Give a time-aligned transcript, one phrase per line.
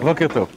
[0.00, 0.48] בוקר טוב.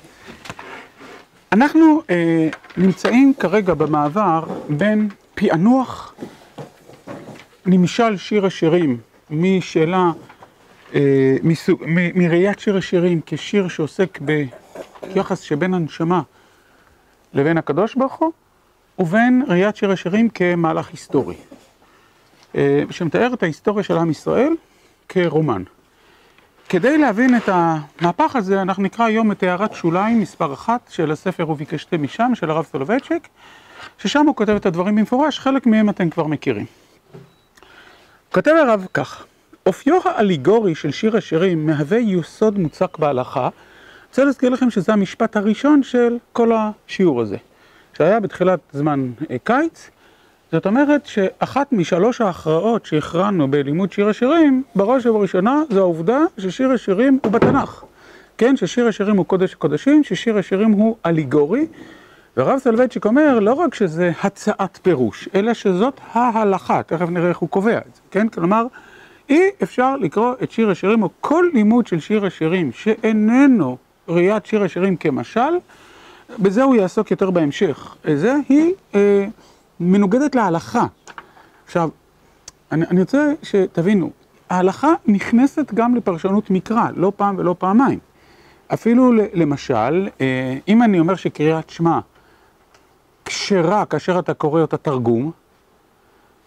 [1.51, 6.15] אנחנו אה, נמצאים כרגע במעבר בין פענוח
[7.65, 8.97] נמשל שיר השירים
[9.29, 10.11] משאלה,
[10.95, 16.21] אה, מסוג, מ, מראיית שיר השירים כשיר שעוסק ביחס שבין הנשמה
[17.33, 18.31] לבין הקדוש ברוך הוא,
[18.99, 21.35] ובין ראיית שיר השירים כמהלך היסטורי,
[22.55, 24.53] אה, שמתאר את ההיסטוריה של עם ישראל
[25.09, 25.63] כרומן.
[26.69, 31.49] כדי להבין את המהפך הזה, אנחנו נקרא היום את הערת שוליים מספר אחת של הספר
[31.49, 33.27] וביקשתם משם, של הרב סולובייצ'יק,
[33.97, 36.65] ששם הוא כותב את הדברים במפורש, חלק מהם אתם כבר מכירים.
[38.33, 39.25] כותב הרב כך,
[39.65, 43.41] אופיו האליגורי של שיר השירים מהווה יסוד מוצק בהלכה.
[43.41, 43.49] אני
[44.09, 47.37] רוצה להזכיר לכם שזה המשפט הראשון של כל השיעור הזה,
[47.97, 49.11] שהיה בתחילת זמן
[49.43, 49.89] קיץ.
[50.51, 57.19] זאת אומרת שאחת משלוש ההכרעות שהכרענו בלימוד שיר השירים, בראש ובראשונה זו העובדה ששיר השירים
[57.23, 57.83] הוא בתנ"ך.
[58.37, 61.67] כן, ששיר השירים הוא קודש הקודשים, ששיר השירים הוא אליגורי.
[62.37, 67.49] והרב סולובייצ'יק אומר, לא רק שזה הצעת פירוש, אלא שזאת ההלכה, תכף נראה איך הוא
[67.49, 68.29] קובע את זה, כן?
[68.29, 68.65] כלומר,
[69.29, 74.63] אי אפשר לקרוא את שיר השירים, או כל לימוד של שיר השירים שאיננו ראיית שיר
[74.63, 75.57] השירים כמשל,
[76.39, 77.95] בזה הוא יעסוק יותר בהמשך.
[78.15, 78.73] זה היא...
[78.95, 79.25] אה,
[79.79, 80.85] מנוגדת להלכה.
[81.65, 81.89] עכשיו,
[82.71, 84.11] אני, אני רוצה שתבינו,
[84.49, 87.99] ההלכה נכנסת גם לפרשנות מקרא, לא פעם ולא פעמיים.
[88.73, 91.99] אפילו למשל, אה, אם אני אומר שקריאת שמע
[93.25, 95.31] כשרה כאשר אתה קורא אותה תרגום,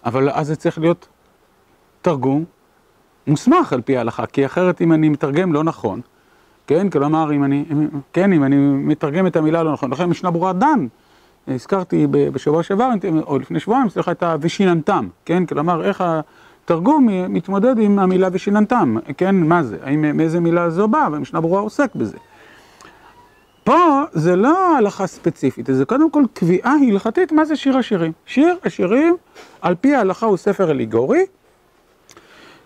[0.04, 1.08] אבל אז זה צריך להיות
[2.02, 2.44] תרגום
[3.26, 6.00] מוסמך על פי ההלכה, כי אחרת אם אני מתרגם לא נכון,
[6.66, 7.64] כן, כלומר, אם אני,
[8.12, 10.86] כן, אם אני מתרגם את המילה לא נכון, לכן משנה ברורה דן.
[11.48, 12.90] הזכרתי בשבוע שעבר,
[13.26, 15.46] או לפני שבועיים, סליחה, את ה"ושיננתם", כן?
[15.46, 16.04] כלומר, איך
[16.64, 19.34] התרגום מתמודד עם המילה "ושיננתם", כן?
[19.36, 19.76] מה זה?
[19.82, 21.08] האם, מאיזה מילה זו באה?
[21.12, 22.16] והמשנה ברורה עוסק בזה.
[23.64, 28.12] פה זה לא הלכה ספציפית, זה קודם כל קביעה הלכתית מה זה שיר השירים.
[28.26, 29.16] שיר השירים,
[29.60, 31.26] על פי ההלכה הוא ספר אליגורי,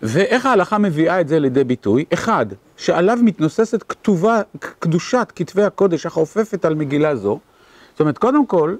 [0.01, 2.05] ואיך ההלכה מביאה את זה לידי ביטוי?
[2.13, 2.45] אחד,
[2.77, 7.39] שעליו מתנוססת כתובה, קדושת כתבי הקודש החופפת על מגילה זו,
[7.93, 8.75] זאת אומרת, קודם כל,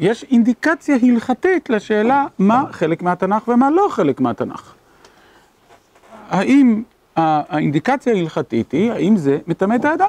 [0.00, 4.74] יש אינדיקציה הלכתית לשאלה מה חלק מהתנ"ך ומה לא חלק מהתנ"ך.
[6.28, 6.82] האם
[7.16, 10.08] האינדיקציה ההלכתית היא, האם זה מטמא את האדם?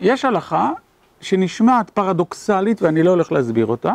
[0.00, 0.72] יש הלכה
[1.20, 3.92] שנשמעת פרדוקסלית, ואני לא הולך להסביר אותה,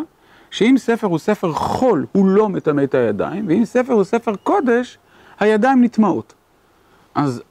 [0.52, 4.98] שאם ספר הוא ספר חול, הוא לא מטמא את הידיים, ואם ספר הוא ספר קודש,
[5.40, 6.34] הידיים נטמעות.
[7.16, 7.42] אז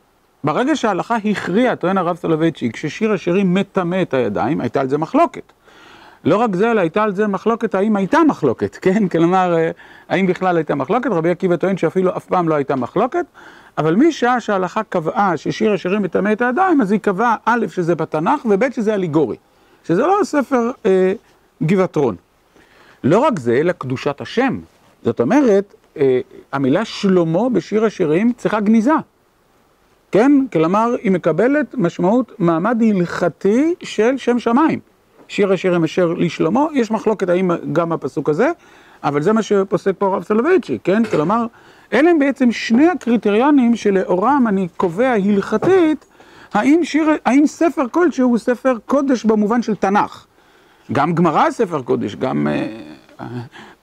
[0.47, 5.53] ברגע שההלכה הכריעה, טוען הרב סולובייצ'יק, ששיר השירים מטמא את הידיים, הייתה על זה מחלוקת.
[6.25, 9.09] לא רק זה, אלא הייתה על זה מחלוקת האם הייתה מחלוקת, כן?
[9.09, 9.71] כלומר, אה,
[10.09, 11.11] האם בכלל הייתה מחלוקת?
[11.11, 13.27] רבי עקיבא טוען שאפילו אף פעם לא הייתה מחלוקת,
[13.79, 18.45] אבל משעה שההלכה קבעה ששיר השירים מטמא את הידיים, אז היא קבעה א', שזה בתנ"ך,
[18.45, 19.37] וב', שזה אליגורי.
[19.85, 21.13] שזה לא ספר אה,
[21.63, 22.17] גבעתרון.
[23.05, 24.59] לא רק זה, אלא קדושת השם.
[25.05, 26.21] זאת אומרת, אה,
[26.53, 28.93] המילה שלמה בשיר השירים צריכה גניזה.
[30.17, 30.33] כן?
[30.53, 34.79] כלומר, היא מקבלת משמעות מעמד הלכתי של שם שמיים.
[35.29, 38.51] שיר השירים אשר לשלמה, יש מחלוקת האם גם הפסוק הזה,
[39.05, 41.05] אבל זה מה שפוסק פה הרב סולובייצ'י, כן?
[41.05, 41.47] כלומר,
[41.93, 46.07] אלה הם בעצם שני הקריטריונים שלאורם אני קובע הלכתית,
[46.55, 50.27] האם, שיר, האם ספר כלשהו הוא ספר קודש במובן של תנ"ך.
[50.93, 53.27] גם גמרא ספר קודש, גם אה,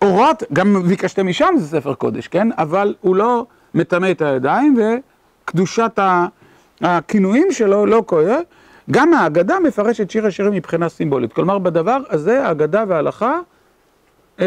[0.02, 2.48] אורות, גם ביקשתם משם זה ספר קודש, כן?
[2.58, 5.13] אבל הוא לא מטמא את הידיים, ו...
[5.46, 6.00] קדושת
[6.82, 8.38] הכינויים שלו לא קורה,
[8.92, 11.34] גם ההגדה מפרשת שיר השירים מבחינה סימבולית.
[11.34, 13.40] כלומר, בדבר הזה ההגדה וההלכה,
[14.40, 14.46] אה,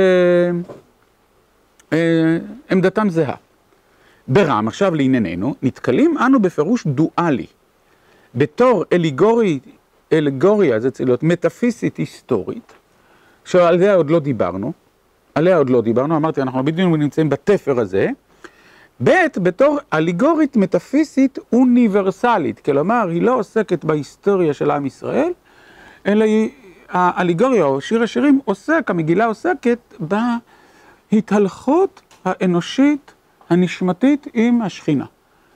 [1.93, 2.39] אה,
[2.71, 3.34] עמדתם זהה.
[4.29, 7.47] ברם, עכשיו לענייננו, נתקלים אנו בפירוש דואלי,
[8.34, 9.59] בתור אליגורי,
[10.13, 12.73] אליגוריה, זה צריך להיות מטאפיסית היסטורית,
[13.45, 14.73] שעל זה עוד לא דיברנו,
[15.34, 18.09] עליה עוד לא דיברנו, אמרתי, אנחנו בדיוק נמצאים בתפר הזה,
[19.05, 25.33] ב', בתור אליגורית מטאפיסית אוניברסלית, כלומר, היא לא עוסקת בהיסטוריה של עם ישראל,
[26.07, 26.51] אלא היא,
[26.89, 29.78] האליגוריה או שיר השירים עוסק, המגילה עוסקת
[31.13, 33.15] בהתהלכות האנושית
[33.51, 35.04] הנשמתית עם השכינה.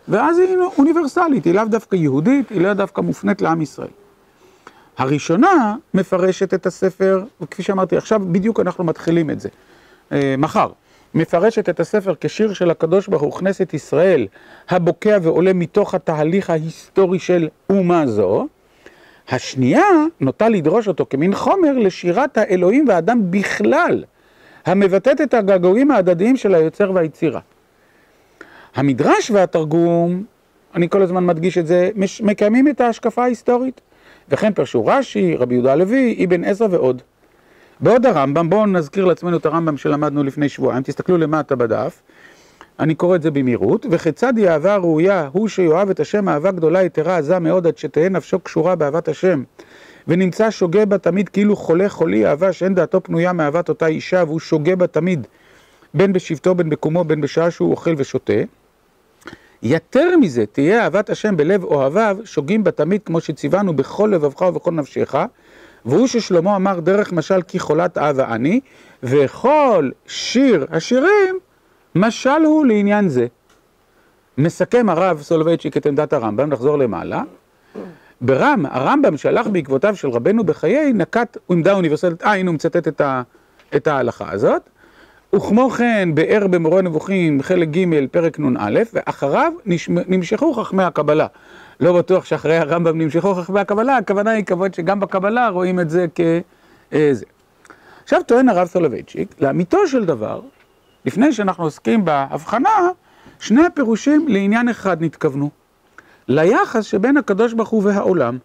[0.08, 3.90] ואז היא אוניברסלית, היא לאו דווקא יהודית, היא לאו דווקא מופנית לעם ישראל.
[4.98, 9.48] הראשונה מפרשת את הספר, וכפי שאמרתי, עכשיו בדיוק אנחנו מתחילים את זה,
[10.12, 10.68] אה, מחר.
[11.14, 14.26] מפרשת את הספר כשיר של הקדוש ברוך הוא כנסת ישראל,
[14.68, 18.46] הבוקע ועולה מתוך התהליך ההיסטורי של אומה זו.
[19.28, 19.86] השנייה
[20.20, 24.04] נוטה לדרוש אותו כמין חומר לשירת האלוהים והאדם בכלל,
[24.66, 27.40] המבטאת את הגעגועים ההדדיים של היוצר והיצירה.
[28.74, 30.24] המדרש והתרגום
[30.74, 31.90] אני כל הזמן מדגיש את זה,
[32.22, 33.80] מקיימים את ההשקפה ההיסטורית.
[34.28, 37.02] וכן פרשו רש"י, רבי יהודה הלוי, אבן עזרא ועוד.
[37.82, 42.02] בעוד הרמב"ם, בואו נזכיר לעצמנו את הרמב"ם שלמדנו לפני שבועיים, תסתכלו למטה בדף,
[42.80, 46.82] אני קורא את זה במהירות, וכיצד היא אהבה ראויה, הוא שיאהב את השם אהבה גדולה
[46.82, 49.42] יתרה עזה מאוד עד שתהא נפשו קשורה באהבת השם,
[50.08, 54.40] ונמצא שוגה בה תמיד כאילו חולה חולי אהבה שאין דעתו פנויה מאהבת אותה אישה, והוא
[54.40, 55.26] שוגה בה תמיד,
[55.94, 58.42] בין בשבטו, בין בקומו, בין בשעה שהוא אוכל ושותה.
[59.62, 64.70] יתר מזה, תהיה אהבת השם בלב אוהביו, שוגים בה תמיד כמו שציוונו בכל לבבך ובכל
[64.70, 65.14] נפשך,
[65.84, 68.60] והוא ששלמה אמר דרך משל כי חולת אהבה אני,
[69.02, 71.38] וכל שיר השירים,
[71.94, 73.26] משל הוא לעניין זה.
[74.38, 77.22] מסכם הרב סולובייצ'יק את עמדת הרמב"ם, נחזור למעלה.
[78.20, 83.00] ברם, הרמב"ם שהלך בעקבותיו של רבנו בחיי, נקט עמדה אוניברסלית, אה, הנה הוא מצטט את,
[83.00, 83.22] ה,
[83.76, 84.70] את ההלכה הזאת.
[85.34, 89.52] וכמו כן, באר במורה נבוכים, חלק ג', פרק נ"א, ואחריו
[89.86, 91.26] נמשכו חכמי הקבלה.
[91.80, 96.06] לא בטוח שאחרי הרמב"ם נמשכו חכמי הקבלה, הכוונה היא כבוד שגם בקבלה רואים את זה
[96.14, 97.24] כזה.
[98.02, 100.40] עכשיו טוען הרב סולובייצ'יק, לאמיתו של דבר,
[101.04, 102.88] לפני שאנחנו עוסקים בהבחנה,
[103.40, 105.50] שני הפירושים לעניין אחד נתכוונו.
[106.28, 108.38] ליחס שבין הקדוש ברוך הוא והעולם.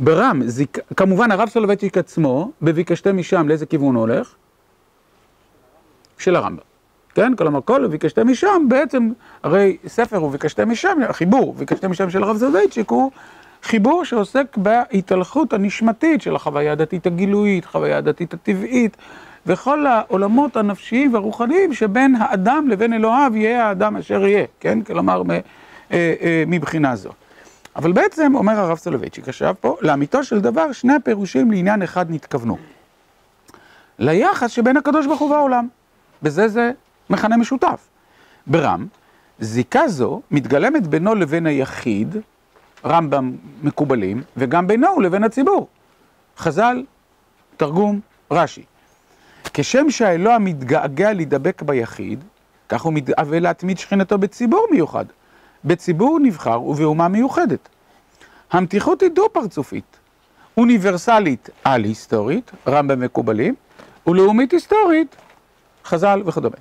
[0.00, 0.78] ברם, זיק...
[0.96, 4.34] כמובן הרב סולובייצ'יק עצמו, בביקשתם משם, לאיזה כיוון הוא הולך?
[6.18, 6.65] של הרמב"ם.
[7.16, 7.34] כן?
[7.34, 12.38] כלומר, כל ביקשתם משם, בעצם, הרי ספר הוא ביקשתם משם, החיבור, ביקשתם משם של הרב
[12.38, 13.10] סולובייצ'יק הוא
[13.62, 18.96] חיבור שעוסק בהתהלכות הנשמתית של החוויה הדתית הגילויית, חוויה הדתית הטבעית,
[19.46, 24.82] וכל העולמות הנפשיים והרוחניים שבין האדם לבין אלוהיו יהיה האדם אשר יהיה, כן?
[24.82, 25.40] כלומר, אה,
[25.92, 27.10] אה, מבחינה זו.
[27.76, 32.56] אבל בעצם, אומר הרב סולובייצ'יק עכשיו פה, לאמיתו של דבר, שני הפירושים לעניין אחד נתכוונו.
[33.98, 35.68] ליחס שבין הקדוש ברוך הוא והעולם.
[36.22, 36.72] בזה זה
[37.10, 37.88] מכנה משותף.
[38.46, 38.86] ברם,
[39.40, 42.16] זיקה זו מתגלמת בינו לבין היחיד,
[42.84, 45.68] רמב"ם מקובלים, וגם בינו לבין הציבור.
[46.38, 46.84] חז"ל,
[47.56, 48.00] תרגום,
[48.30, 48.64] רש"י.
[49.54, 52.24] כשם שהאלוה מתגעגע להידבק ביחיד,
[52.68, 55.04] כך הוא מתאווה להתמיד שכינתו בציבור מיוחד.
[55.64, 57.68] בציבור נבחר ובאומה מיוחדת.
[58.50, 59.96] המתיחות היא דו-פרצופית,
[60.56, 63.54] אוניברסלית על-היסטורית, רמב"ם מקובלים,
[64.06, 65.16] ולאומית היסטורית,
[65.84, 66.56] חז"ל וכדומה.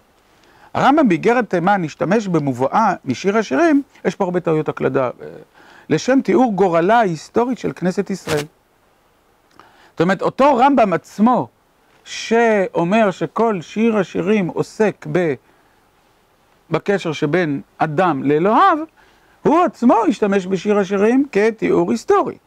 [0.76, 5.10] הרמב"ם באיגרת תימן השתמש במובאה משיר השירים, יש פה הרבה טעויות הקלדה,
[5.90, 8.46] לשם תיאור גורלה ההיסטורית של כנסת ישראל.
[9.92, 11.48] זאת אומרת, אותו רמב"ם עצמו,
[12.04, 15.34] שאומר שכל שיר השירים עוסק ב...
[16.72, 18.78] בקשר שבין אדם לאלוהיו,
[19.42, 22.38] הוא עצמו השתמש בשיר השירים כתיאור היסטורי.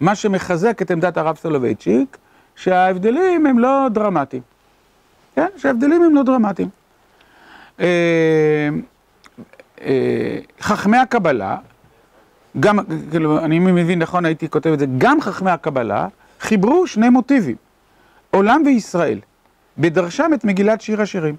[0.00, 2.18] מה שמחזק את עמדת הרב סולובייצ'יק,
[2.56, 4.42] שההבדלים הם לא דרמטיים.
[5.34, 5.48] כן?
[5.56, 6.77] שההבדלים הם לא דרמטיים.
[7.80, 8.68] אה,
[9.80, 11.56] אה, חכמי הקבלה,
[12.60, 12.78] גם,
[13.10, 16.08] כאילו, אני מבין נכון, הייתי כותב את זה, גם חכמי הקבלה
[16.40, 17.56] חיברו שני מוטיבים,
[18.30, 19.20] עולם וישראל,
[19.78, 21.36] בדרשם את מגילת שיר השירים.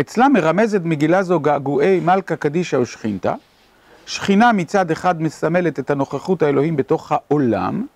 [0.00, 3.34] אצלם מרמזת מגילה זו געגועי מלכה קדישא ושכינתא,
[4.06, 7.86] שכינה מצד אחד מסמלת את הנוכחות האלוהים בתוך העולם,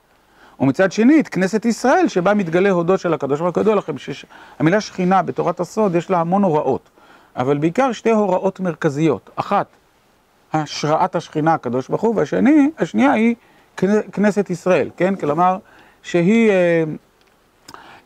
[0.60, 3.62] ומצד שני את כנסת ישראל שבה מתגלה הודו של הקדוש ברוך הוא.
[3.62, 6.90] כידוע לכם שהמילה שכינה בתורת הסוד יש לה המון הוראות,
[7.36, 9.30] אבל בעיקר שתי הוראות מרכזיות.
[9.36, 9.66] אחת,
[10.52, 13.34] השראת השכינה הקדוש ברוך הוא, והשני, השנייה היא
[14.12, 15.16] כנסת ישראל, כן?
[15.16, 15.58] כלומר,
[16.02, 16.84] שהיא אה,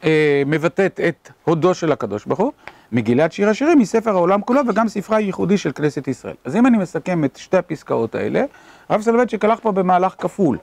[0.04, 2.52] אה, מבטאת את הודו של הקדוש ברוך הוא.
[2.92, 6.34] מגילת שיר השירים היא ספר העולם כולו וגם ספרה ייחודי של כנסת ישראל.
[6.44, 8.44] אז אם אני מסכם את שתי הפסקאות האלה,
[8.88, 10.58] הרב סולובייצ'יק הלך פה במהלך כפול.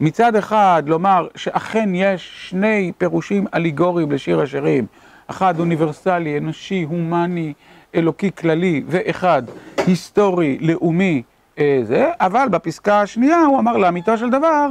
[0.00, 4.86] מצד אחד לומר שאכן יש שני פירושים אליגוריים לשיר השירים,
[5.26, 7.52] אחד אוניברסלי, אנושי, הומני,
[7.94, 9.42] אלוקי כללי, ואחד
[9.86, 11.22] היסטורי, לאומי,
[11.58, 14.68] אה, זה, אבל בפסקה השנייה הוא אמר לאמיתו של דבר,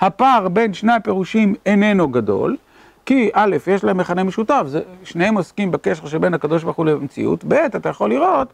[0.00, 2.56] הפער בין שני הפירושים איננו גדול,
[3.06, 7.44] כי א', יש להם מכנה משותף, זה, שניהם עוסקים בקשר שבין הקדוש ברוך הוא למציאות,
[7.48, 8.48] ב', אתה יכול לראות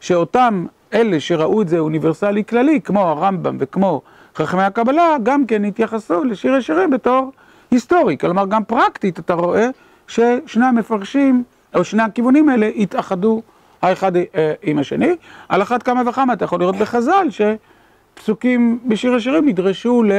[0.00, 4.02] שאותם אלה שראו את זה אוניברסלי כללי, כמו הרמב"ם וכמו
[4.36, 7.32] חכמי הקבלה, גם כן התייחסו לשיר השירים בתור
[7.70, 9.68] היסטורי, כלומר גם פרקטית אתה רואה
[10.08, 11.42] ששני המפרשים,
[11.74, 13.42] או שני הכיוונים האלה התאחדו
[13.82, 15.16] האחד אה, עם השני,
[15.48, 20.12] על אחת כמה וכמה אתה יכול לראות בחז"ל שפסוקים בשיר השירים נדרשו ל...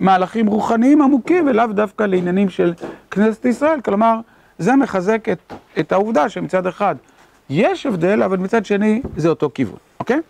[0.00, 2.72] מהלכים רוחניים עמוקים ולאו דווקא לעניינים של
[3.10, 4.20] כנסת ישראל, כלומר
[4.58, 6.94] זה מחזק את, את העובדה שמצד אחד
[7.50, 10.20] יש הבדל, אבל מצד שני זה אותו כיוון, אוקיי?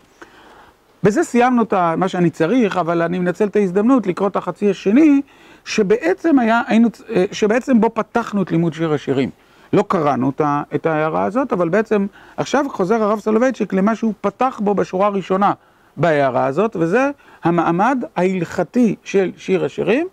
[1.03, 5.21] בזה סיימנו את מה שאני צריך, אבל אני מנצל את ההזדמנות לקרוא את החצי השני,
[5.65, 6.89] שבעצם היה, היינו,
[7.33, 9.31] שבעצם בו פתחנו את לימוד שיר השירים.
[9.73, 10.33] לא קראנו
[10.75, 15.53] את ההערה הזאת, אבל בעצם עכשיו חוזר הרב סולובייצ'יק למה שהוא פתח בו בשורה הראשונה
[15.97, 17.11] בהערה הזאת, וזה
[17.45, 20.09] המעמד ההלכתי של שיר השירים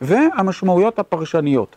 [0.00, 1.76] והמשמעויות הפרשניות.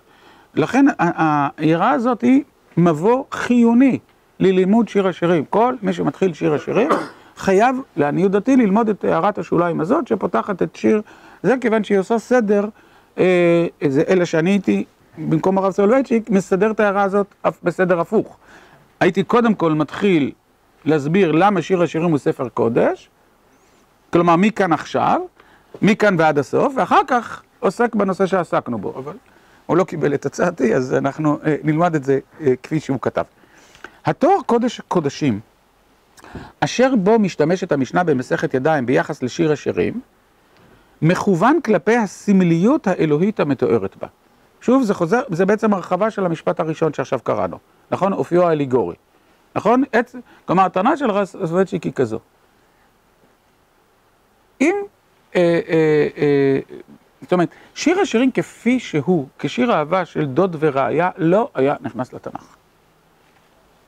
[0.56, 2.44] לכן ההערה הזאת היא
[2.78, 4.00] מבוא חיוני
[4.40, 5.46] ללימוד שיר השירים.
[5.50, 6.90] כל מי שמתחיל שיר השירים
[7.38, 11.02] חייב, לעניות דעתי, ללמוד את הערת השוליים הזאת שפותחת את שיר,
[11.44, 12.66] זה כיוון שהיא עושה סדר,
[13.18, 14.84] אה, זה אלה שאני הייתי,
[15.18, 18.38] במקום הרב סולובייצ'יק, מסדר את ההערה הזאת בסדר הפוך.
[19.00, 20.32] הייתי קודם כל מתחיל
[20.86, 23.10] להסביר למה שיר השירים הוא ספר קודש,
[24.14, 25.22] כלומר מכאן עכשיו,
[25.82, 29.14] מכאן ועד הסוף, ואחר כך עוסק בנושא שעסקנו בו, אבל
[29.66, 33.24] הוא לא קיבל את הצעתי, אז אנחנו אה, נלמד את זה אה, כפי שהוא כתב.
[34.06, 35.40] התואר קודש קודשים,
[36.60, 40.00] אשר בו משתמשת המשנה במסכת ידיים ביחס לשיר השירים,
[41.02, 44.08] מכוון כלפי הסמליות האלוהית המתוארת בה.
[44.66, 47.58] שוב, זה חוזר, זה בעצם הרחבה של המשפט הראשון שעכשיו קראנו,
[47.92, 48.14] נכון?
[48.14, 48.96] אופיו האליגורי.
[49.56, 49.84] נכון?
[50.00, 52.20] את, כלומר, הטענה של רס סובצ'יק היא כזו.
[54.62, 54.76] אם,
[55.36, 56.60] אה, אה, אה,
[57.22, 62.56] זאת אומרת, שיר השירים כפי שהוא, כשיר אהבה של דוד ורעיה, לא היה נכנס לתנ"ך.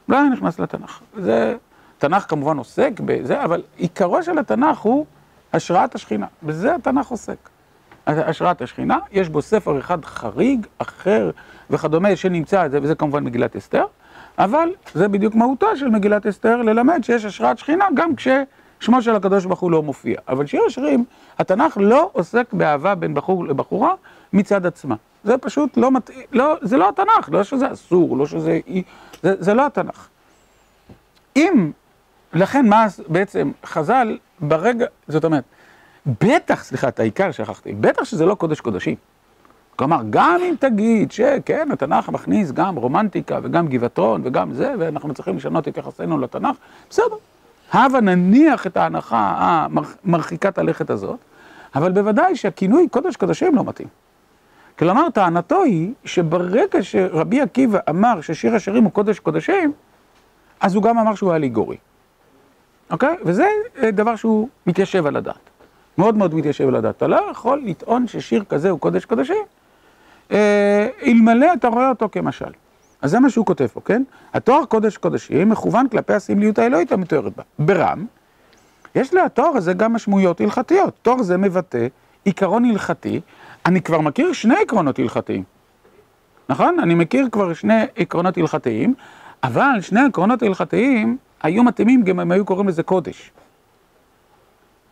[0.10, 1.00] לא היה נכנס לתנ"ך.
[1.18, 1.56] זה,
[1.98, 5.06] תנ"ך כמובן עוסק בזה, אבל עיקרו של התנ"ך הוא
[5.54, 6.28] השראת השכינה.
[6.44, 7.50] בזה התנ"ך עוסק.
[8.08, 11.32] השראת השכינה, יש בו ספר אחד חריג, אחר
[11.70, 13.86] וכדומה, שנמצא את זה, וזה כמובן מגילת אסתר.
[14.38, 19.46] אבל זה בדיוק מהותה של מגילת אסתר, ללמד שיש השראת שכינה גם כששמו של הקדוש
[19.46, 20.20] ברוך הוא לא מופיע.
[20.28, 21.06] אבל שיר השירים,
[21.40, 23.94] התנ"ך לא עוסק באהבה בין בחור לבחורה
[24.34, 24.96] מצד עצמה.
[25.24, 28.60] זה פשוט לא מתאים, לא, זה לא התנ"ך, לא שזה אסור, לא שזה...
[29.24, 30.08] זה, זה לא התנ"ך.
[31.36, 31.72] אם,
[32.34, 35.44] לכן מה בעצם חז"ל ברגע, זאת אומרת,
[36.24, 38.96] בטח, סליחה, את העיקר שכחתי, בטח שזה לא קודש קודשים.
[39.76, 45.38] כלומר, גם אם תגיד שכן, התנ"ך מכניס גם רומנטיקה וגם גבעתרון וגם זה, ואנחנו צריכים
[45.38, 46.56] לשנות את יחסנו לתנ"ך,
[46.90, 47.16] בסדר.
[47.74, 49.34] הבה נניח את ההנחה
[50.06, 51.18] המרחיקת הלכת הזאת,
[51.76, 53.88] אבל בוודאי שהכינוי קודש קודשים לא מתאים.
[54.80, 59.74] כלומר, טענתו היא שברגע שרבי עקיבא אמר ששיר השירים הוא קודש קודשים,
[60.60, 61.78] אז הוא גם אמר שהוא אליגורי.
[62.92, 63.16] אוקיי?
[63.26, 63.48] וזה
[63.94, 65.50] דבר שהוא מתיישב על הדעת.
[65.98, 66.98] מאוד מאוד מתיישב על הדעת.
[66.98, 69.44] אתה לא יכול לטעון ששיר כזה הוא קודש קודשים,
[70.32, 72.52] אה, אלמלא אתה רואה אותו כמשל.
[73.02, 74.04] אז זה מה שהוא כותב פה, כן?
[74.34, 77.44] התואר קודש קודשים מכוון כלפי הסמליות האלוהית המתוארת בה.
[77.60, 78.06] ברם,
[78.96, 80.94] יש לתואר הזה גם משמעויות הלכתיות.
[81.02, 81.88] תואר זה מבטא
[82.26, 83.22] עיקרון הלכתי.
[83.66, 85.44] אני כבר מכיר שני עקרונות הלכתיים.
[86.50, 86.80] נכון?
[86.80, 88.94] אני מכיר כבר שני עקרונות הלכתיים,
[89.44, 93.32] אבל שני עקרונות הלכתיים היו מתאימים גם אם היו קוראים לזה קודש.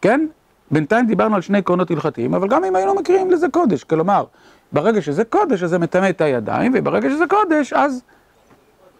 [0.01, 0.27] כן?
[0.71, 4.25] בינתיים דיברנו על שני עקרונות הלכתיים, אבל גם אם היינו מכירים לזה קודש, כלומר,
[4.71, 8.01] ברגע שזה קודש, אז זה מטמא את הידיים, וברגע שזה קודש, אז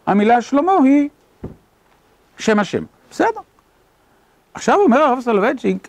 [0.06, 1.08] המילה שלמה היא
[2.38, 2.84] שם השם.
[3.10, 3.40] בסדר.
[4.54, 5.88] עכשיו אומר הרב סולובייצ'יק,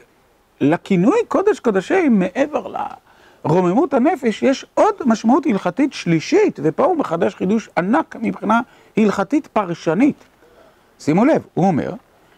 [0.62, 2.74] לכינוי קודש קודשים, מעבר
[3.46, 8.60] לרוממות הנפש, יש עוד משמעות הלכתית שלישית, ופה הוא מחדש חידוש ענק מבחינה
[8.98, 10.24] הלכתית פרשנית.
[11.00, 11.94] שימו לב, הוא אומר,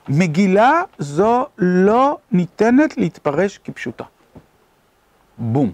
[0.08, 4.03] מגילה זו לא ניתנת להתפרש כפשוטה.
[5.38, 5.72] בום.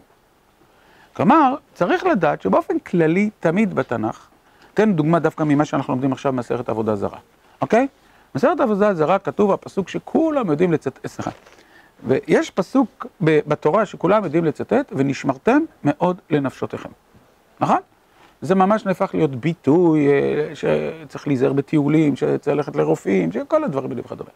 [1.13, 4.27] כלומר, צריך לדעת שבאופן כללי, תמיד בתנ"ך,
[4.73, 7.19] תן דוגמה דווקא ממה שאנחנו לומדים עכשיו במסכת עבודה זרה,
[7.61, 7.87] אוקיי?
[8.33, 11.31] במסכת עבודה זרה כתוב הפסוק שכולם יודעים לצטט, סליחה,
[12.03, 16.89] ויש פסוק בתורה שכולם יודעים לצטט, ונשמרתם מאוד לנפשותיכם,
[17.59, 17.77] נכון?
[18.41, 24.01] זה ממש נהפך להיות ביטוי אה, שצריך להיזהר בטיולים, שצריך ללכת לרופאים, שכל הדברים האלה
[24.05, 24.29] וכדומה.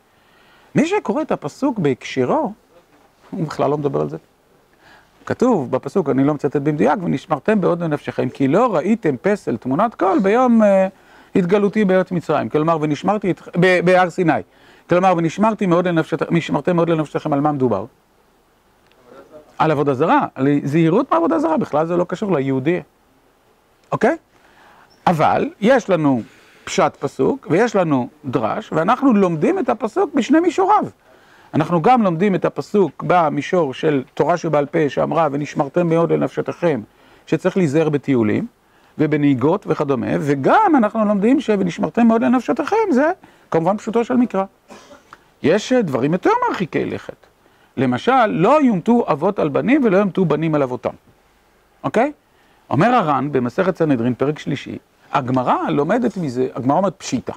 [0.75, 2.53] מי שקורא את הפסוק בהקשרו,
[3.29, 4.18] הוא בכלל לא מדבר על זה.
[5.25, 10.20] כתוב בפסוק, אני לא מצטט במדויק, ונשמרתם בעוד לנפשכם, כי לא ראיתם פסל תמונת קול
[10.20, 10.65] ביום uh,
[11.36, 12.50] התגלותי בארץ מצרים.
[12.50, 13.51] כלומר, ונשמרתי אתכם,
[13.86, 14.41] בהר סיני.
[14.89, 17.86] כלומר, ונשמרתי מאוד לנפשכם, נשמרתם מאוד לנפשכם, על מה מדובר?
[19.58, 22.82] על עבודה זרה, על זהירות מעבודה זרה, בכלל זה לא קשור ליהודי.
[23.91, 24.17] אוקיי?
[25.08, 26.22] אבל יש לנו
[26.63, 30.86] פשט פסוק ויש לנו דרש, ואנחנו לומדים את הפסוק בשני מישוריו.
[31.53, 36.81] אנחנו גם לומדים את הפסוק במישור של תורה שבעל פה שאמרה ונשמרתם מאוד לנפשתכם
[37.27, 38.48] שצריך להיזהר בטיולים
[38.98, 43.12] ובנהיגות וכדומה, וגם אנחנו לומדים ש"ונשמרתם מאוד לנפשתכם" זה
[43.51, 44.43] כמובן פשוטו של מקרא.
[45.43, 47.15] יש דברים יותר מרחיקי לכת.
[47.77, 50.93] למשל, לא יומתו אבות על בנים ולא יומתו בנים על אבותם.
[51.84, 52.12] אוקיי?
[52.69, 54.77] אומר הר"ן במסכת סנהדרין, פרק שלישי,
[55.11, 57.33] הגמרא לומדת מזה, הגמרא אומרת פשיטה.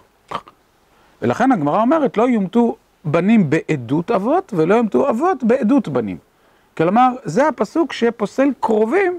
[1.23, 6.17] ולכן הגמרא אומרת, לא יומתו בנים בעדות אבות, ולא יומתו אבות בעדות בנים.
[6.77, 9.19] כלומר, זה הפסוק שפוסל קרובים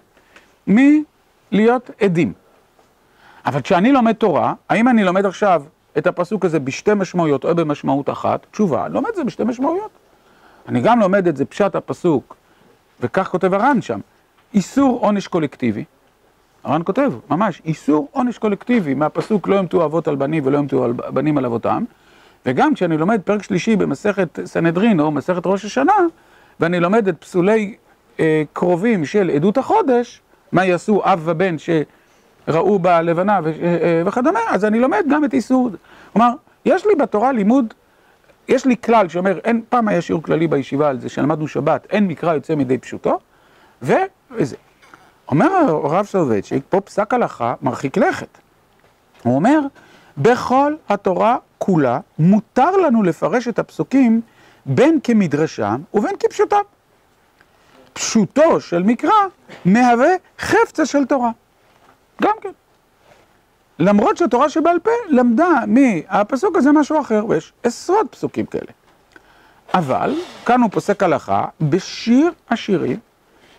[0.67, 2.33] מלהיות עדים.
[3.45, 5.63] אבל כשאני לומד תורה, האם אני לומד עכשיו
[5.97, 8.45] את הפסוק הזה בשתי משמעויות או במשמעות אחת?
[8.51, 9.91] תשובה, אני לומד את זה בשתי משמעויות.
[10.67, 12.35] אני גם לומד את זה פשט הפסוק,
[12.99, 13.99] וכך כותב הר"ן שם,
[14.53, 15.83] איסור עונש קולקטיבי.
[16.63, 21.37] הר"ן כותב, ממש, איסור עונש קולקטיבי מהפסוק לא ימתו אבות על בנים ולא ימתו בנים
[21.37, 21.83] על אבותם.
[22.45, 25.93] וגם כשאני לומד פרק שלישי במסכת סנהדרין או מסכת ראש השנה,
[26.59, 27.75] ואני לומד את פסולי
[28.19, 34.39] אה, קרובים של עדות החודש, מה יעשו אב ובן שראו בלבנה ו, אה, אה, וכדומה,
[34.49, 35.69] אז אני לומד גם את איסור.
[36.13, 36.29] כלומר,
[36.65, 37.73] יש לי בתורה לימוד,
[38.47, 42.07] יש לי כלל שאומר, אין, פעם היה שיעור כללי בישיבה על זה, שלמדנו שבת, אין
[42.07, 43.19] מקרא יוצא מידי פשוטו.
[43.81, 44.55] וזה.
[45.27, 48.37] אומר הרב סולובייצ'יק, פה פסק הלכה מרחיק לכת.
[49.23, 49.59] הוא אומר,
[50.17, 54.21] בכל התורה כולה מותר לנו לפרש את הפסוקים
[54.65, 56.61] בין כמדרשם ובין כפשוטם.
[57.93, 59.11] פשוטו של מקרא
[59.65, 61.31] מהווה חפצה של תורה.
[62.21, 62.51] גם כן.
[63.79, 68.71] למרות שהתורה שבעל פה למדה מהפסוק הזה משהו אחר, ויש עשרות פסוקים כאלה.
[69.73, 70.15] אבל,
[70.45, 72.99] כאן הוא פוסק הלכה, בשיר השירים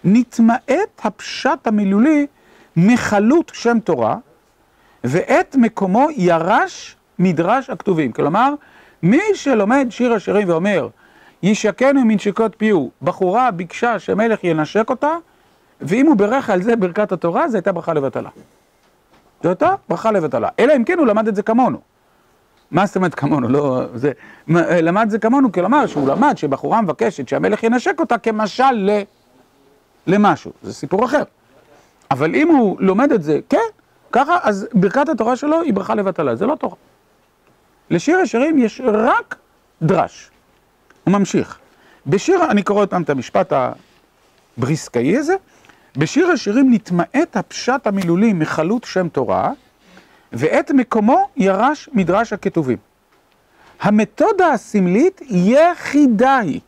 [0.05, 2.27] נתמעט הפשט המילולי
[2.77, 4.17] מחלות שם תורה,
[5.05, 8.13] ואת מקומו ירש מדרש הכתובים.
[8.13, 8.55] כלומר,
[9.03, 10.89] מי שלומד שיר השירים ואומר,
[11.43, 15.17] ישקנו מנשיקות פיהו, בחורה ביקשה שמלך ינשק אותה,
[15.81, 18.31] ואם הוא בירך על זה ברכת התורה, זו הייתה ברכה לבטלה.
[19.43, 20.49] זו הייתה ברכה לבטלה.
[20.59, 21.79] אלא אם כן הוא למד את זה כמונו.
[22.71, 23.49] מה זאת אומרת כמונו?
[23.49, 24.13] לא, זה,
[24.83, 29.03] למד זה כמונו, כלומר שהוא למד שבחורה מבקשת שהמלך ינשק אותה כמשל ל,
[30.07, 31.23] למשהו, זה סיפור אחר.
[32.11, 33.59] אבל אם הוא לומד את זה, כן,
[34.13, 36.77] ככה, אז ברכת התורה שלו היא ברכה לבטלה, זה לא תורה.
[37.91, 39.37] לשיר השירים יש רק
[39.83, 40.31] דרש.
[41.05, 41.59] הוא ממשיך.
[42.07, 43.53] בשיר, אני קורא אותם את המשפט
[44.57, 45.35] הבריסקאי הזה,
[45.97, 49.53] בשיר השירים נתמעט הפשט המילולי מחלות שם תורה,
[50.33, 52.79] ואת מקומו ירש מדרש הכתובים.
[53.81, 56.61] המתודה הסמלית יחידה היא.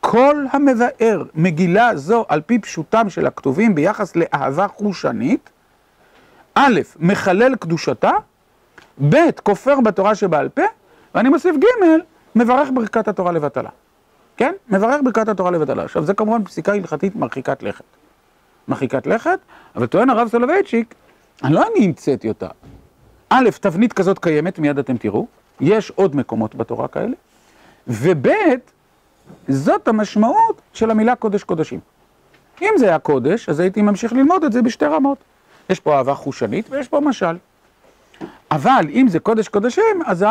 [0.00, 5.50] כל המבאר מגילה זו על פי פשוטם של הכתובים ביחס לאהבה חושנית,
[6.54, 8.10] א', מחלל קדושתה,
[9.08, 10.62] ב', כופר בתורה שבעל פה,
[11.14, 11.66] ואני מוסיף ג',
[12.34, 13.70] מברך ברכת התורה לבטלה.
[14.36, 14.52] כן?
[14.68, 15.84] מברך ברכת התורה לבטלה.
[15.84, 17.84] עכשיו, זה כמובן פסיקה הלכתית מרחיקת לכת.
[18.68, 19.38] מרחיקת לכת,
[19.76, 20.94] אבל טוען הרב סולובייצ'יק,
[21.44, 22.48] אני לא אני המצאתי אותה.
[23.28, 25.26] א', תבנית כזאת קיימת, מיד אתם תראו,
[25.60, 27.14] יש עוד מקומות בתורה כאלה,
[27.88, 28.28] וב',
[29.48, 31.80] זאת המשמעות של המילה קודש קודשים.
[32.62, 35.18] אם זה היה קודש, אז הייתי ממשיך ללמוד את זה בשתי רמות.
[35.70, 37.36] יש פה אהבה חושנית ויש פה משל.
[38.50, 40.26] אבל אם זה קודש קודשים, אזי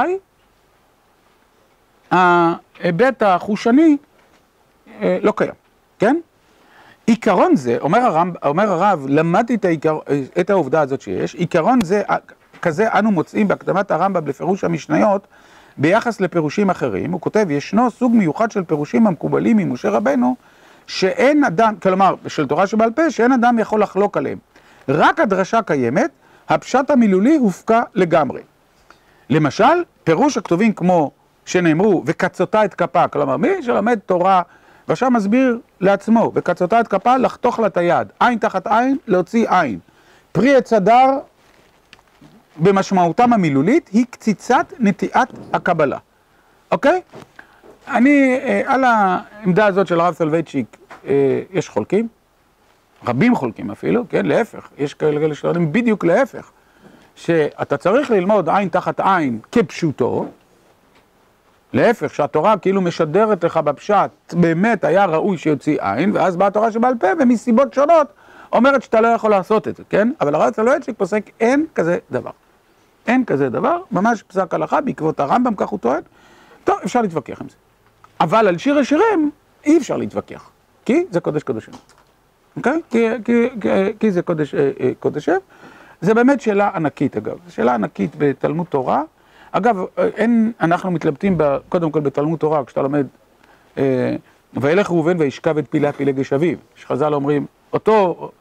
[2.12, 3.98] ההיבט החושני
[5.02, 5.52] אה, לא קיים,
[6.00, 6.18] כן?
[7.06, 10.00] עיקרון זה, אומר הרב, אומר הרב למדתי את, העיקר,
[10.40, 12.02] את העובדה הזאת שיש, עיקרון זה,
[12.62, 15.28] כזה אנו מוצאים בהקדמת הרמב"ם לפירוש המשניות
[15.78, 20.36] ביחס לפירושים אחרים, הוא כותב, ישנו סוג מיוחד של פירושים המקובלים ממשה רבנו,
[20.88, 24.38] שאין אדם, כלומר, של תורה שבעל פה, שאין אדם יכול לחלוק עליהם.
[24.90, 26.10] רק הדרשה קיימת,
[26.50, 28.42] הפשט המילולי הופקע לגמרי.
[29.30, 31.12] למשל, פירוש הכתובים כמו
[31.46, 34.42] שנאמרו, וקצותה את כפה, כלומר, מי שלומד תורה,
[34.88, 39.80] ועכשיו מסביר לעצמו, וקצותה את כפה, לחתוך לה את היד, עין תחת עין, להוציא עין.
[40.32, 41.10] פרי עץ הדר,
[42.58, 45.98] במשמעותם המילולית, היא קציצת נטיעת הקבלה.
[46.72, 47.02] אוקיי?
[47.88, 52.08] אני, אה, על העמדה הזאת של הרב סולובייצ'יק, אה, יש חולקים,
[53.08, 56.52] רבים חולקים אפילו, כן, להפך, יש כאלה שלומדים בדיוק להפך,
[57.16, 60.26] שאתה צריך ללמוד עין תחת עין כפשוטו,
[61.74, 66.94] להפך, שהתורה כאילו משדרת לך בפשט, באמת היה ראוי שיוציא עין, ואז באה התורה שבעל
[67.00, 68.08] פה, ומסיבות שונות
[68.52, 70.12] אומרת שאתה לא יכול לעשות את זה, כן?
[70.22, 72.32] אבל הרב סולובייצ'יק פוסק, אין כזה דבר.
[73.08, 76.02] אין כזה דבר, ממש פסק הלכה בעקבות הרמב"ם, כך הוא טוען.
[76.64, 77.56] טוב, אפשר להתווכח עם זה.
[78.20, 79.32] אבל על שיר השירים
[79.66, 80.50] אי אפשר להתווכח,
[80.86, 81.74] כי זה קודש קודשים.
[82.58, 82.82] אוקיי?
[82.90, 84.72] כי, כי, כי, כי זה קודש אה,
[85.34, 85.38] אה.
[86.02, 89.04] זה באמת שאלה ענקית אגב, שאלה ענקית בתלמוד תורה.
[89.52, 93.08] אגב, אין, אנחנו מתלבטים ב, קודם כל בתלמוד תורה, כשאתה לומד
[93.78, 94.16] אה,
[94.54, 98.32] וילך ראובן וישכב את פילה פילגש אביו, שחז"ל אומרים, אותו,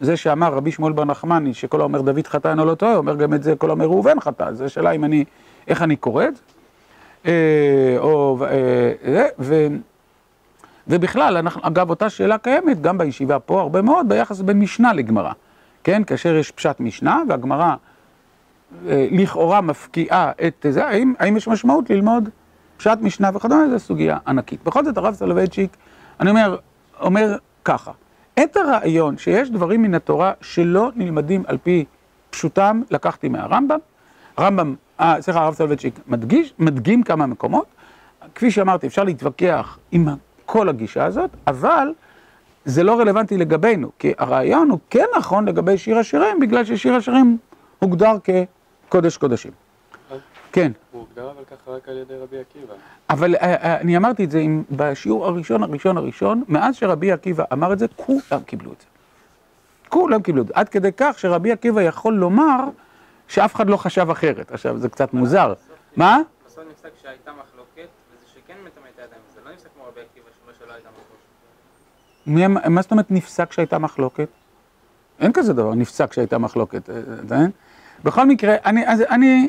[0.00, 3.34] זה שאמר רבי שמואל בר נחמני, שכל האומר דוד חטא אינו לא טועה, אומר גם
[3.34, 5.24] את זה כל האומר ראובן חטא, זו שאלה אם אני,
[5.68, 6.42] איך אני קורא את זה.
[7.26, 9.66] אה, או, אה, ו,
[10.88, 15.32] ובכלל, אנחנו, אגב, אותה שאלה קיימת גם בישיבה פה הרבה מאוד ביחס בין משנה לגמרא,
[15.84, 16.04] כן?
[16.04, 17.74] כאשר יש פשט משנה והגמרא
[18.88, 22.28] אה, לכאורה מפקיעה את זה, האם, האם יש משמעות ללמוד
[22.76, 24.64] פשט משנה וכדומה, זו סוגיה ענקית.
[24.64, 25.76] בכל זאת הרב סולובייצ'יק,
[26.20, 26.56] אני אומר,
[27.00, 27.92] אומר ככה,
[28.42, 31.84] את הרעיון שיש דברים מן התורה שלא נלמדים על פי
[32.30, 33.78] פשוטם, לקחתי מהרמב"ם,
[34.36, 37.66] הרמב"ם, אה, סליחה, הרב סולובייצ'יק מדגיש, מדגים כמה מקומות,
[38.34, 40.08] כפי שאמרתי, אפשר להתווכח עם
[40.46, 41.92] כל הגישה הזאת, אבל
[42.64, 47.38] זה לא רלוונטי לגבינו, כי הרעיון הוא כן נכון לגבי שיר השירים, בגלל ששיר השירים
[47.78, 48.16] הוגדר
[48.88, 49.52] כקודש קודשים.
[50.52, 50.72] כן.
[50.92, 52.74] הוא הוגדר אבל ככה רק על ידי רבי עקיבא.
[53.10, 57.44] אבל אה, אה, אני אמרתי את זה עם- בשיעור הראשון, הראשון, הראשון, מאז שרבי עקיבא
[57.52, 58.86] אמר את זה, כולם קיבלו את זה.
[59.88, 60.52] כולם קיבלו את זה.
[60.56, 62.56] עד כדי כך שרבי עקיבא יכול לומר
[63.28, 64.52] שאף אחד לא חשב אחרת.
[64.52, 65.52] עכשיו, זה קצת מוזר.
[65.96, 66.18] מה?
[66.46, 70.26] בסוף נפסק שהייתה מחלוקת, וזה שכן מטמא את הידיים, זה לא נפסק כמו רבי עקיבא
[70.40, 72.64] שאומר שלא הייתה מחלוקת.
[72.66, 74.28] מי- מה זאת אומרת נפסק שהייתה מחלוקת?
[75.20, 77.50] אין כזה דבר, נפסק שהייתה מחלוקת, אה, אתה מבין?
[78.04, 79.48] בכל מקרה, אני, אז אני,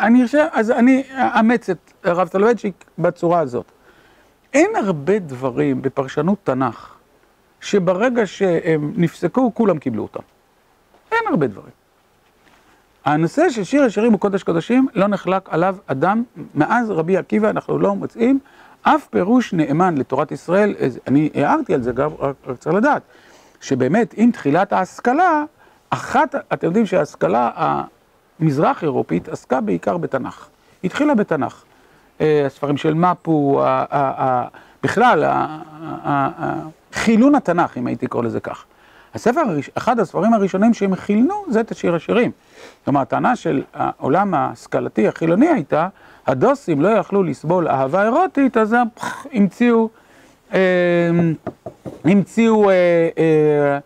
[0.00, 3.72] אני חושב, אז אני אאמץ את הרב סולובייצ'יק בצורה הזאת.
[4.52, 6.94] אין הרבה דברים בפרשנות תנ"ך
[7.60, 10.22] שברגע שהם נפסקו, כולם קיבלו אותם.
[11.12, 11.72] אין הרבה דברים.
[13.04, 16.22] הנושא של שיר השירים הוא קודש קודשים, לא נחלק עליו אדם,
[16.54, 18.38] מאז רבי עקיבא אנחנו לא מוצאים
[18.82, 20.74] אף פירוש נאמן לתורת ישראל,
[21.06, 23.02] אני הערתי על זה גם, רק צריך לדעת,
[23.60, 25.44] שבאמת עם תחילת ההשכלה,
[25.90, 27.50] אחת, אתם יודעים שההשכלה
[28.40, 30.48] המזרח אירופית עסקה בעיקר בתנ"ך,
[30.84, 31.62] התחילה בתנ"ך,
[32.20, 33.62] אה, הספרים של מפו,
[34.82, 35.24] בכלל,
[36.92, 38.64] חילון התנ"ך, אם הייתי קורא לזה כך.
[39.14, 39.40] הספר,
[39.74, 42.30] אחד הספרים הראשונים שהם חילנו זה את השיר השירים.
[42.84, 45.88] כלומר, הטענה של העולם ההשכלתי החילוני הייתה,
[46.26, 48.86] הדוסים לא יכלו לסבול אהבה אירוטית, אז הם
[49.32, 49.88] המציאו,
[50.54, 50.60] אה,
[52.04, 52.74] המציאו אה,
[53.18, 53.78] אה,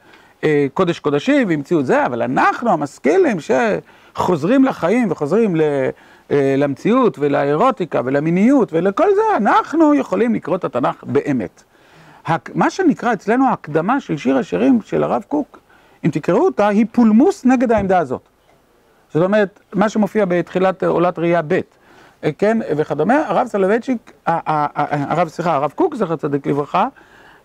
[0.44, 3.40] אה, קודש קודשים והמציאו זה, אבל אנחנו המשכילים
[4.18, 5.60] שחוזרים לחיים וחוזרים ל,
[6.30, 11.62] אה, למציאות ולאירוטיקה ולמיניות ולכל זה, אנחנו יכולים לקרוא את התנ"ך באמת.
[12.54, 15.58] מה שנקרא אצלנו ההקדמה של שיר השירים של הרב קוק,
[16.04, 18.20] אם תקראו אותה, היא פולמוס נגד העמדה הזאת.
[19.12, 21.60] זאת אומרת, מה שמופיע בתחילת עולת ראייה ב',
[22.24, 23.46] אה, כן, וכדומה, הרב
[24.26, 26.88] ה- הרב, סליחה, הרב קוק, זכר צדיק לברכה,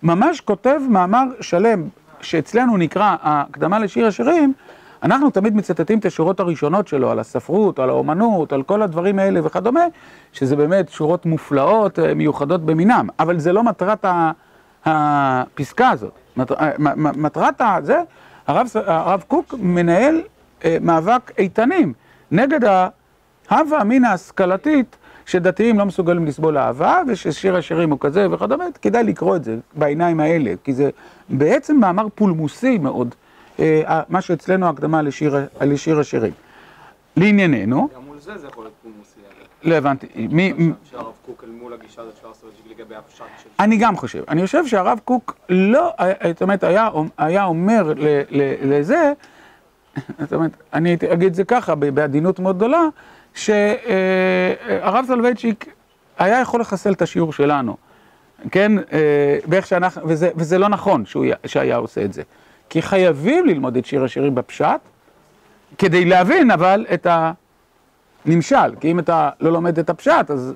[0.03, 1.87] ממש כותב מאמר שלם,
[2.21, 4.53] שאצלנו נקרא ההקדמה לשיר השירים,
[5.03, 9.39] אנחנו תמיד מצטטים את השורות הראשונות שלו, על הספרות, על האומנות, על כל הדברים האלה
[9.43, 9.83] וכדומה,
[10.33, 14.05] שזה באמת שורות מופלאות, אה, מיוחדות במינם, אבל זה לא מטרת
[14.85, 16.11] הפסקה הזאת.
[16.39, 18.01] אה, מטרת זה,
[18.47, 20.21] הרב, הרב קוק מנהל
[20.65, 21.93] אה, מאבק איתנים
[22.31, 22.59] נגד
[23.49, 29.35] ההווה אמינא ההשכלתית שדתיים לא מסוגלים לסבול אהבה וששיר השירים הוא כזה וכדומה, כדאי לקרוא
[29.35, 30.89] את זה בעיניים האלה, כי זה
[31.29, 33.15] בעצם מאמר פולמוסי מאוד,
[34.09, 35.01] מה שאצלנו הקדמה
[35.61, 36.33] לשיר, השירים.
[37.17, 39.19] לענייננו, גם מול זה זה יכול להיות פולמוסי.
[39.63, 40.53] לא הבנתי, מי,
[40.91, 43.49] שהרב קוק אל מול הגישה הזאת של ארסטרצ'יק לגבי הפשט של...
[43.59, 45.93] אני גם חושב, אני חושב שהרב קוק לא,
[46.33, 46.63] זאת אומרת,
[47.17, 47.93] היה, אומר
[48.61, 49.13] לזה,
[50.19, 52.81] זאת אומרת, אני אגיד את זה ככה, בעדינות מאוד גדולה,
[53.33, 55.65] שהרב סולובייצ'יק
[56.17, 57.77] היה יכול לחסל את השיעור שלנו,
[58.51, 62.21] כן, אה, באיך שאנחנו, וזה, וזה לא נכון שהוא, היה- שהיה עושה את זה,
[62.73, 64.79] כי חייבים ללמוד את שיר השירים בפשט,
[65.77, 67.07] כדי להבין אבל את
[68.25, 70.53] הנמשל, כי אם אתה לא לומד את הפשט, אז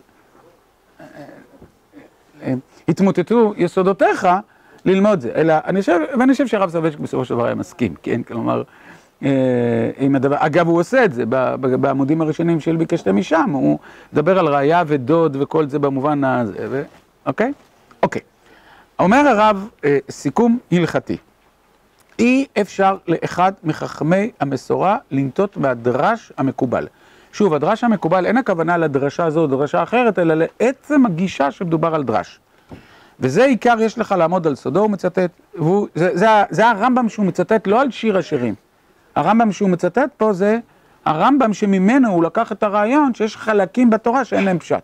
[2.87, 4.27] התמוטטו יסודותיך
[4.85, 8.23] ללמוד זה, אלא אני חושב, ואני חושב שהרב סולובייצ'יק בסופו של דבר היה מסכים, כן,
[8.23, 8.63] כלומר,
[9.23, 9.29] אה,
[9.97, 11.25] עם הדבר, אגב הוא עושה את זה
[11.55, 13.79] בעמודים הראשונים של ביקשתם משם, הוא
[14.13, 16.83] מדבר על ראייה ודוד וכל זה במובן הזה, ו...
[17.25, 17.53] אוקיי?
[18.03, 18.21] אוקיי.
[18.99, 21.17] אומר הרב אה, סיכום הלכתי,
[22.19, 26.87] אי אפשר לאחד מחכמי המסורה לנטות מהדרש המקובל.
[27.33, 32.03] שוב, הדרש המקובל, אין הכוונה לדרשה הזו או דרשה אחרת, אלא לעצם הגישה שמדובר על
[32.03, 32.39] דרש.
[33.19, 37.25] וזה עיקר יש לך לעמוד על סודו, הוא מצטט, והוא, זה, זה, זה הרמב"ם שהוא
[37.25, 38.55] מצטט לא על שיר השירים.
[39.15, 40.59] הרמב"ם שהוא מצטט פה זה
[41.05, 44.83] הרמב"ם שממנו הוא לקח את הרעיון שיש חלקים בתורה שאין להם פשט.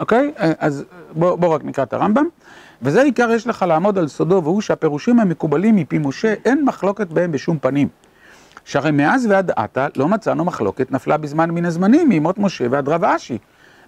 [0.00, 0.32] אוקיי?
[0.58, 2.26] אז בוא, בוא רק נקרא את הרמב"ם.
[2.82, 7.32] וזה עיקר יש לך לעמוד על סודו, והוא שהפירושים המקובלים מפי משה, אין מחלוקת בהם
[7.32, 7.88] בשום פנים.
[8.64, 13.04] שהרי מאז ועד עתה לא מצאנו מחלוקת נפלה בזמן מן הזמנים מימות משה ועד רב
[13.04, 13.38] אשי.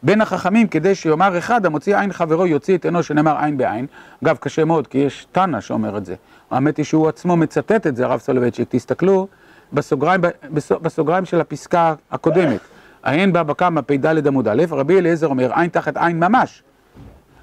[0.03, 3.87] בין החכמים כדי שיאמר אחד המוציא עין חברו יוציא את עינו שנאמר עין בעין.
[4.25, 6.15] אגב קשה מאוד כי יש תנא שאומר את זה.
[6.51, 9.29] האמת היא שהוא עצמו מצטט את זה הרב סולובייצ'יק, תסתכלו
[9.73, 12.61] בסוגריים, בסו- בסוגריים של הפסקה הקודמת.
[13.03, 16.63] העין בא בקמא פ"ד עמוד א', רבי אליעזר אומר עין תחת עין ממש.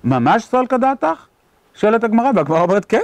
[0.03, 1.25] ממש סול כדעתך?
[1.77, 3.01] שואלת הגמרא, והגמרא אומרת כן,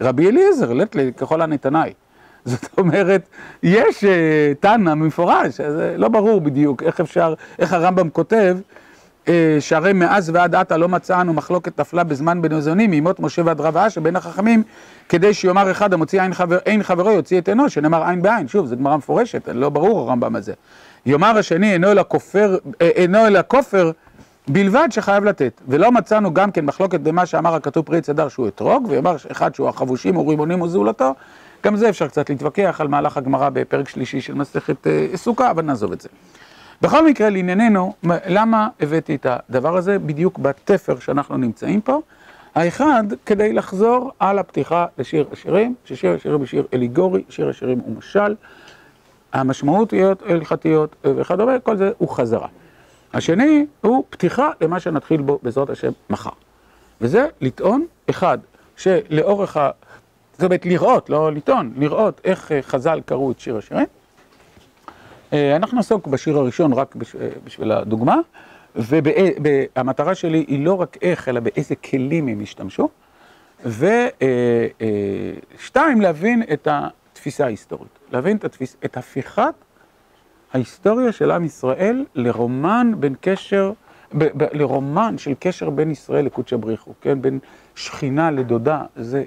[0.00, 1.92] רבי אליעזר, לט לי ככל הנתנאי.
[2.44, 3.28] זאת אומרת,
[3.62, 8.56] יש אה, תנא מפורש, אז אה, לא ברור בדיוק איך אפשר, איך הרמב"ם כותב,
[9.28, 13.60] אה, שהרי מאז ועד עתה לא מצאנו מחלוקת נפלה בזמן בין הזונים, מימות משה ועד
[13.60, 14.62] רב אשר בין החכמים,
[15.08, 18.48] כדי שיאמר אחד המוציא עין, חבר, עין חברו יוציא את עינו, שנאמר עין בעין.
[18.48, 20.52] שוב, זו גמרא מפורשת, לא ברור הרמב"ם הזה.
[21.06, 23.90] יאמר השני אינו אלא כופר, אינו אלא כופר
[24.48, 28.48] בלבד שחייב לתת, ולא מצאנו גם כן מחלוקת במה שאמר הכתוב פרי עץ הדר שהוא
[28.48, 31.14] אתרוג, ויאמר אחד שהוא החבושים או רימונים או זולתו,
[31.64, 35.62] גם זה אפשר קצת להתווכח על מהלך הגמרא בפרק שלישי של מסכת אה, סוכה, אבל
[35.62, 36.08] נעזוב את זה.
[36.82, 37.92] בכל מקרה, לענייננו,
[38.26, 42.00] למה הבאתי את הדבר הזה בדיוק בתפר שאנחנו נמצאים פה?
[42.54, 47.96] האחד, כדי לחזור על הפתיחה לשיר השירים, ששיר השירים הוא שיר אליגורי, שיר השירים הוא
[47.98, 48.34] משל,
[49.32, 52.48] המשמעותיות הלכתיות וכדומה, כל זה הוא חזרה.
[53.16, 56.30] השני הוא פתיחה למה שנתחיל בו בעזרת השם מחר.
[57.00, 58.38] וזה לטעון, אחד,
[58.76, 59.70] שלאורך ה...
[60.32, 63.86] זאת אומרת לראות, לא לטעון, לראות איך חז"ל קראו את שיר השירים.
[65.32, 66.96] אנחנו נעסוק בשיר הראשון רק
[67.44, 68.16] בשביל הדוגמה,
[68.74, 72.88] והמטרה שלי היא לא רק איך, אלא באיזה כלים הם השתמשו.
[75.56, 78.76] ושתיים, להבין את התפיסה ההיסטורית, להבין את, התפיס...
[78.84, 79.54] את הפיכת
[80.56, 83.72] ההיסטוריה של עם ישראל לרומן בין קשר,
[84.14, 84.24] ב...
[84.36, 84.46] ב...
[84.52, 87.22] לרומן של קשר בין ישראל לקודשא בריחו, כן?
[87.22, 87.38] בין
[87.74, 89.24] שכינה לדודה, זה,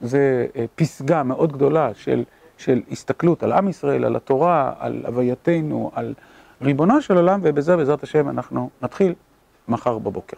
[0.00, 2.24] זה פסגה מאוד גדולה של,
[2.58, 6.14] של הסתכלות על עם ישראל, על התורה, על הווייתנו, על
[6.62, 9.14] ריבונו של עולם, ובזה בעזרת השם אנחנו נתחיל
[9.68, 10.36] מחר בבוקר.